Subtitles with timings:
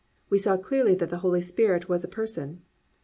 [0.31, 2.63] We saw clearly that the Holy Spirit was a person.